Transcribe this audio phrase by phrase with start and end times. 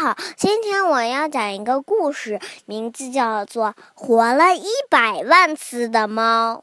[0.00, 6.62] 好，今天我要讲一个故事，名字叫做《活了一百万次的猫》。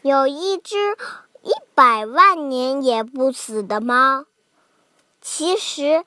[0.00, 0.74] 有一只
[1.42, 4.24] 一百万年也不死的猫。
[5.20, 6.02] 其实，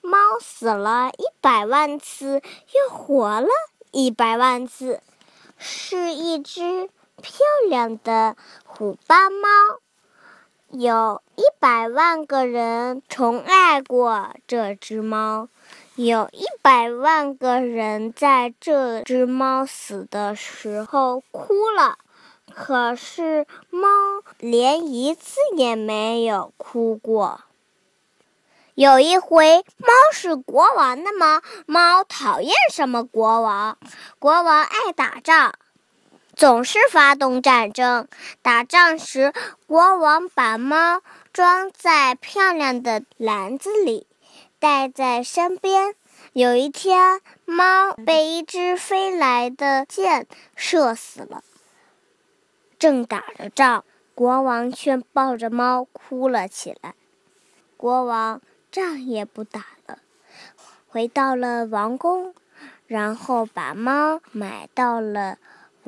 [0.00, 2.42] 猫死了一百万次，
[2.74, 3.46] 又活了
[3.92, 5.00] 一百万次，
[5.56, 6.90] 是一只。
[7.20, 9.48] 漂亮的虎斑猫，
[10.70, 15.48] 有一百万个人宠爱过这只猫，
[15.96, 21.98] 有一百万个人在这只猫死的时候哭了，
[22.54, 23.88] 可是猫
[24.38, 27.40] 连一次也没有哭过。
[28.74, 33.76] 有一回，猫是国王的猫，猫讨厌什么国王？
[34.20, 35.54] 国王爱打仗。
[36.38, 38.06] 总是发动战争。
[38.42, 39.32] 打仗时，
[39.66, 44.06] 国王把猫装在漂亮的篮子里，
[44.60, 45.96] 带在身边。
[46.34, 51.42] 有一天，猫被一只飞来的箭射死了。
[52.78, 56.94] 正打着仗，国王却抱着猫哭了起来。
[57.76, 59.98] 国王仗也不打了，
[60.86, 62.32] 回到了王宫，
[62.86, 65.38] 然后把猫买到了。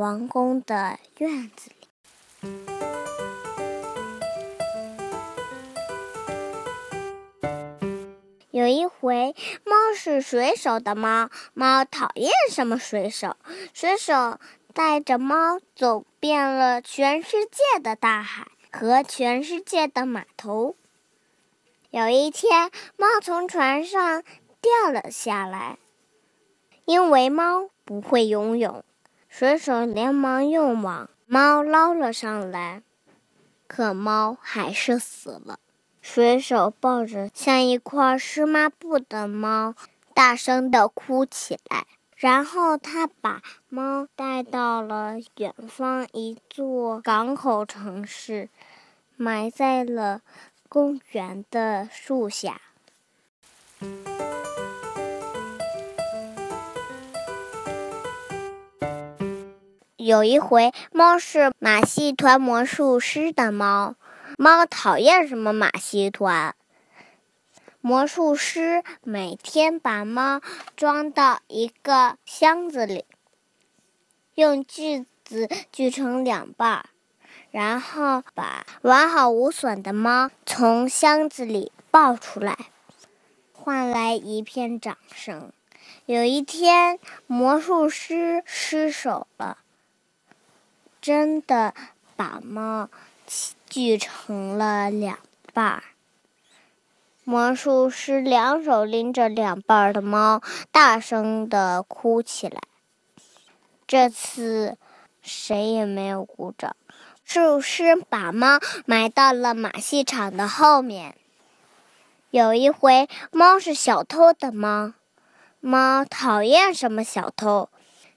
[0.01, 2.49] 王宫的院子里，
[8.51, 13.37] 有一回，猫是水手的猫，猫讨厌什么水手？
[13.75, 14.41] 水手
[14.73, 20.77] 带着猫走遍了全世界的大海和全世界的码头。
[21.91, 24.23] 有一天，猫从船上
[24.63, 25.77] 掉了下来，
[26.87, 28.83] 因为猫不会游泳。
[29.31, 32.83] 水手连忙用网猫捞了上来，
[33.69, 35.61] 可猫还是死了。
[36.03, 39.75] 水手抱着像一块湿抹布的猫，
[40.13, 41.87] 大声地哭起来。
[42.17, 48.51] 然后他把猫带到了远方一座港口城市，
[49.17, 50.21] 埋在了
[50.69, 52.61] 公园的树下。
[60.01, 63.97] 有一回，猫是马戏团魔术师的猫，
[64.39, 66.55] 猫讨厌什么马戏团。
[67.83, 70.41] 魔术师每天把猫
[70.75, 73.05] 装到一个箱子里，
[74.37, 76.87] 用锯子锯成两半，
[77.51, 82.57] 然后把完好无损的猫从箱子里抱出来，
[83.53, 85.53] 换来一片掌声。
[86.07, 89.59] 有一天，魔术师失手了。
[91.01, 91.75] 真的
[92.17, 92.89] 把猫
[93.69, 95.19] 锯成了两
[95.55, 95.83] 半儿。
[97.25, 102.61] 魔术师两手拎着两半的猫，大声的哭起来。
[103.87, 104.77] 这次
[105.23, 106.77] 谁也没有鼓掌。
[106.81, 111.17] 魔术师把猫埋到了马戏场的后面。
[112.31, 114.93] 有一回，猫是小偷的猫，
[115.61, 117.69] 猫讨厌什么小偷？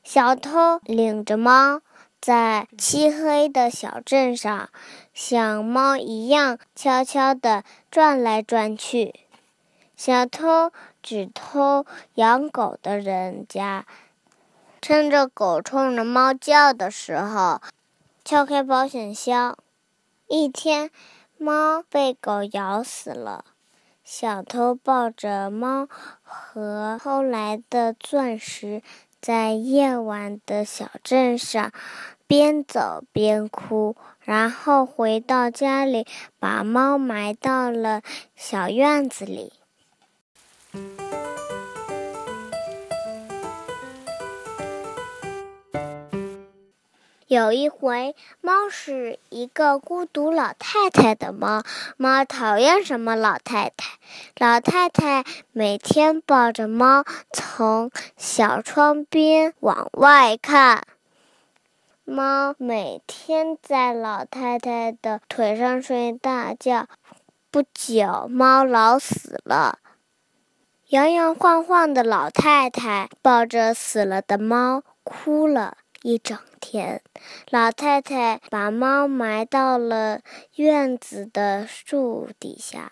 [0.04, 1.82] 小偷领着猫。
[2.24, 4.70] 在漆黑的小镇上，
[5.14, 9.14] 像猫一样悄悄地转来转去。
[9.98, 13.86] 小偷只偷养狗的人家，
[14.82, 17.60] 趁着狗冲着猫叫的时候，
[18.24, 19.58] 撬开保险箱。
[20.28, 20.92] 一天，
[21.38, 23.44] 猫被狗咬死了。
[24.06, 25.90] 小偷抱着猫
[26.22, 28.82] 和偷来的钻石。
[29.22, 31.72] 在夜晚的小镇上，
[32.28, 36.08] 边走边哭，然后回到家里，
[36.40, 38.02] 把猫埋到了
[38.36, 39.54] 小院子里。
[47.28, 51.64] 有一回，猫是一个孤独老太太的猫。
[51.98, 53.98] 猫讨厌什么老太太？
[54.38, 60.84] 老太太每天抱着猫从小窗边往外看。
[62.06, 66.88] 猫每天在老太太的腿上睡大觉。
[67.50, 69.80] 不久，猫老死了。
[70.90, 75.78] 摇摇晃晃的老太太抱着死了的猫哭了。
[76.02, 77.02] 一整天，
[77.50, 80.20] 老太太把猫埋到了
[80.56, 82.92] 院子的树底下。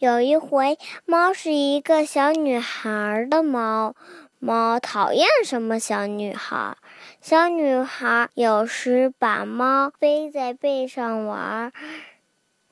[0.00, 3.94] 有一回，猫是一个小女孩的猫，
[4.38, 6.78] 猫讨厌什么小女孩？
[7.20, 11.70] 小女孩有时把猫背在背上玩，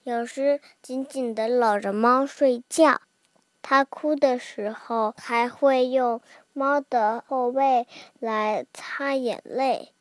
[0.05, 3.03] 有时紧紧地搂着猫睡觉。
[3.61, 6.23] 她哭的时候，还会用
[6.55, 7.87] 猫的后背
[8.19, 9.93] 来擦眼泪。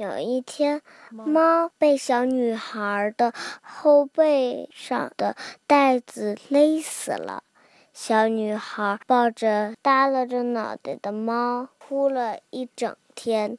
[0.00, 0.80] 有一天，
[1.10, 5.36] 猫被小女孩的后背上的
[5.66, 7.44] 带子勒死了。
[7.92, 13.58] 小女孩抱着耷拉着脑袋的猫哭了一整天，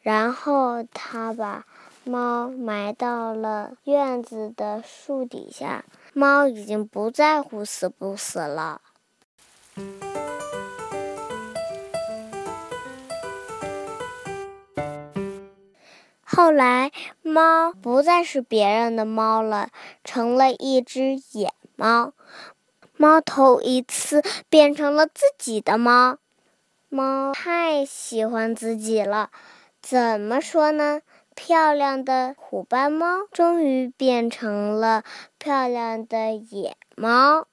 [0.00, 1.66] 然后她把
[2.02, 5.84] 猫埋到了院子的树底下。
[6.14, 8.80] 猫已经不在乎死不死了。
[16.44, 16.92] 后来，
[17.22, 19.70] 猫不再是别人的猫了，
[20.04, 22.12] 成了一只野猫。
[22.98, 26.18] 猫头一次变成了自己的猫。
[26.90, 29.30] 猫太喜欢自己了，
[29.80, 31.00] 怎么说呢？
[31.34, 35.02] 漂亮的虎斑猫终于变成了
[35.38, 37.46] 漂亮的野猫。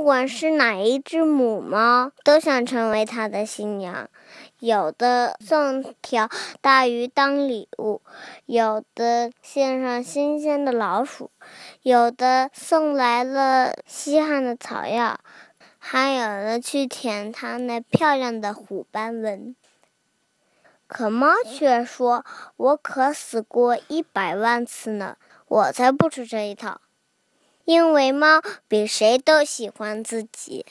[0.00, 4.08] 不管是哪一只母猫，都想成为它的新娘。
[4.58, 6.26] 有的送条
[6.62, 8.00] 大鱼当礼物，
[8.46, 11.30] 有的献上新鲜的老鼠，
[11.82, 15.20] 有的送来了稀罕的草药，
[15.76, 19.54] 还有的去舔它那漂亮的虎斑纹。
[20.86, 22.24] 可猫却说
[22.56, 26.80] ：“我可死过一百万次呢，我才不吃这一套。”
[27.70, 30.66] 因为猫比谁都喜欢自己，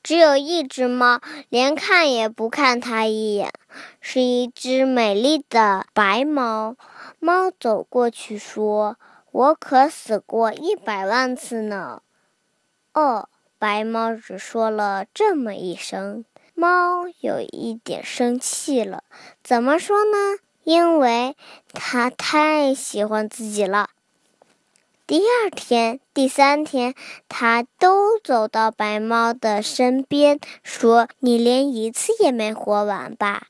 [0.00, 3.52] 只有一只猫连看也不看它一眼，
[4.00, 6.76] 是一只美丽的白猫。
[7.18, 8.96] 猫走过去说
[9.32, 12.02] ：“我可死过一百万次呢。”
[12.94, 13.28] 哦，
[13.58, 16.24] 白猫只说了这么一声。
[16.54, 19.02] 猫有一点生气了，
[19.42, 20.38] 怎么说呢？
[20.62, 21.36] 因为
[21.72, 23.90] 它太喜欢自己了。
[25.06, 26.94] 第二天、第三天，
[27.28, 33.48] 他都走到白猫的身边，说：“你连一次也没活完吧？”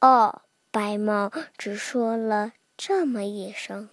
[0.00, 3.88] 哦，白猫只说了这么一声。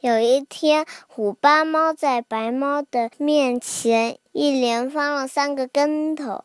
[0.00, 6.44] 有一天，虎斑猫在白猫的面前一连翻了三个跟头，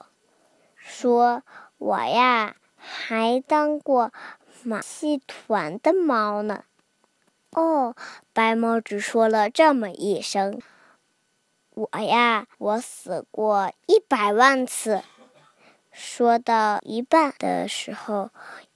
[0.76, 1.44] 说
[1.80, 4.12] ：“我呀，还当过
[4.64, 6.66] 马戏团的猫呢。”
[7.58, 7.96] 哦，
[8.34, 10.62] 白猫只说了这么一声
[11.74, 15.02] ：“我呀，我死过一百万次。”
[15.92, 18.30] 说到一半的时候，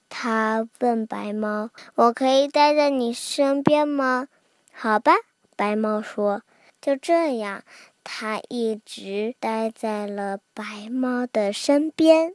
[0.09, 4.27] 他问白猫：“我可以待在你身边吗
[4.73, 5.13] ？”“好吧。”
[5.55, 6.41] 白猫说。
[6.81, 7.61] 就这样，
[8.03, 12.33] 他一直待在了白猫的身边。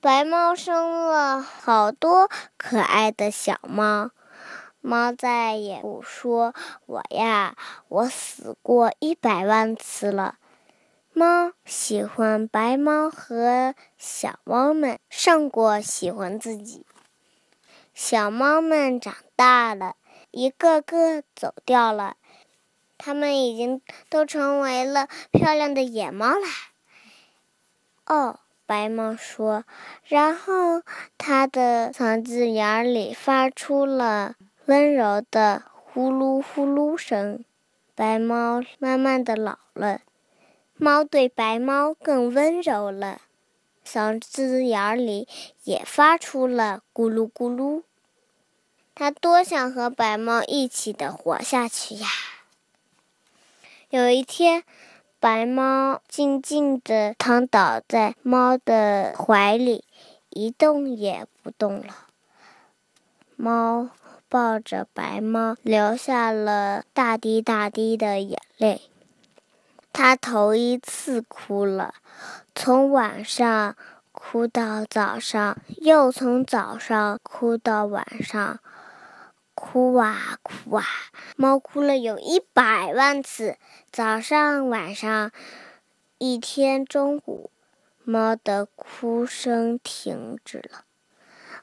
[0.00, 4.10] 白猫生了好多可爱的小猫。
[4.86, 7.56] 猫再也不说：“我呀，
[7.88, 10.36] 我死过一百万次了。”
[11.14, 16.84] 猫喜欢白猫和小猫们胜过喜欢自己。
[17.94, 19.96] 小猫们长大了，
[20.30, 22.16] 一个个走掉了，
[22.98, 26.48] 它们已经都成为了漂亮的野猫啦。
[28.04, 29.64] 哦，白猫说，
[30.04, 30.82] 然后
[31.16, 34.34] 它的嗓子眼里发出了。
[34.66, 37.44] 温柔的呼噜呼噜声，
[37.94, 40.00] 白猫慢慢的老了，
[40.76, 43.20] 猫对白猫更温柔了，
[43.86, 45.28] 嗓子眼里
[45.64, 47.82] 也发出了咕噜咕噜。
[48.94, 52.08] 它多想和白猫一起的活下去呀！
[53.90, 54.64] 有一天，
[55.20, 59.84] 白猫静静的躺倒在猫的怀里，
[60.30, 62.06] 一动也不动了。
[63.36, 63.90] 猫。
[64.28, 68.82] 抱着白猫，流下了大滴大滴的眼泪。
[69.92, 71.94] 他头一次哭了，
[72.54, 73.76] 从晚上
[74.10, 78.58] 哭到早上，又从早上哭到晚上，
[79.54, 80.84] 哭啊哭啊，
[81.36, 83.56] 猫哭了有一百万次。
[83.92, 85.30] 早上、晚上，
[86.18, 87.50] 一天中午，
[88.02, 90.84] 猫的哭声停止了。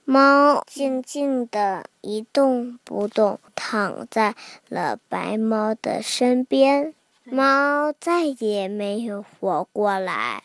[0.06, 4.36] 猫静静的一动不动躺在
[4.68, 6.94] 了白猫的身边。
[7.24, 10.44] 猫再也没有活过来。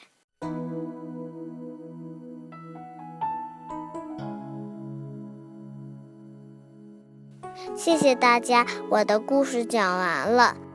[7.75, 10.66] 谢谢大家我的故事讲完了。